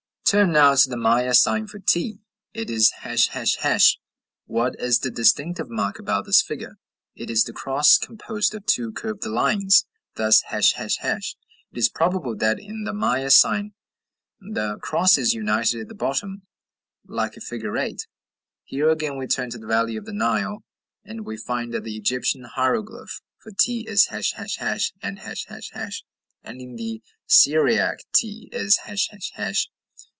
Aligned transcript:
Turn 0.23 0.53
now 0.53 0.73
to 0.75 0.87
the 0.89 0.95
Maya 0.95 1.33
sign 1.33 1.67
for 1.67 1.79
t: 1.79 2.19
it 2.53 2.69
is 2.69 2.93
###,. 3.95 4.45
What 4.45 4.79
is 4.79 4.99
the 4.99 5.11
distinctive 5.11 5.69
mark 5.69 5.99
about 5.99 6.23
this 6.25 6.41
figure? 6.41 6.77
It 7.15 7.29
is 7.29 7.43
the 7.43 7.51
cross 7.51 7.97
composed 7.97 8.55
of 8.55 8.65
two 8.65 8.93
curved 8.93 9.25
lines, 9.25 9.85
thus, 10.15 10.41
###. 10.47 10.49
It 10.49 11.35
is 11.73 11.89
probable 11.89 12.33
that 12.37 12.61
in 12.61 12.85
the 12.85 12.93
Maya 12.93 13.29
sign 13.29 13.73
the 14.39 14.77
cross 14.77 15.17
is 15.17 15.33
united 15.33 15.81
at 15.81 15.87
the 15.89 15.95
bottom, 15.95 16.43
like 17.05 17.35
a 17.35 17.41
figure 17.41 17.75
8. 17.77 18.07
Here 18.63 18.89
again 18.89 19.17
we 19.17 19.27
turn 19.27 19.49
to 19.49 19.57
the 19.57 19.67
valley 19.67 19.97
of 19.97 20.05
the 20.05 20.13
Nile, 20.13 20.63
and 21.03 21.25
we 21.25 21.35
find 21.35 21.73
that 21.73 21.83
the 21.83 21.97
Egyptian 21.97 22.45
hieroglyph 22.45 23.19
for 23.37 23.51
t 23.51 23.81
is 23.85 24.07
### 24.13 24.91
and 25.01 25.19
###; 25.19 26.03
and 26.45 26.61
in 26.61 26.75
the 26.77 27.03
Syriac 27.27 27.99
t 28.15 28.47
it 28.49 28.55
is 28.57 29.67
###. 29.67 29.71